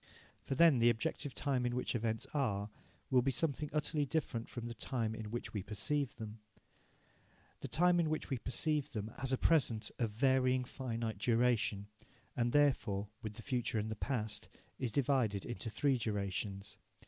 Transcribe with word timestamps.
For 0.41 0.55
then 0.55 0.79
the 0.79 0.89
objective 0.89 1.35
time 1.35 1.63
in 1.63 1.75
which 1.75 1.93
events 1.93 2.25
are 2.33 2.71
will 3.11 3.21
be 3.21 3.29
something 3.29 3.69
utterly 3.71 4.03
different 4.03 4.49
from 4.49 4.65
the 4.65 4.73
time 4.73 5.13
in 5.13 5.29
which 5.29 5.53
we 5.53 5.61
perceive 5.61 6.15
them. 6.15 6.39
The 7.59 7.67
time 7.67 7.99
in 7.99 8.09
which 8.09 8.27
we 8.31 8.39
perceive 8.39 8.93
them 8.93 9.11
has 9.19 9.31
a 9.31 9.37
present 9.37 9.91
of 9.99 10.09
varying 10.09 10.63
finite 10.63 11.19
duration, 11.19 11.85
and, 12.35 12.51
therefore, 12.51 13.09
with 13.21 13.35
the 13.35 13.43
future 13.43 13.77
and 13.77 13.91
the 13.91 13.95
past, 13.95 14.49
is 14.79 14.91
divided 14.91 15.45
into 15.45 15.69
three 15.69 15.99
durations. 15.99 16.79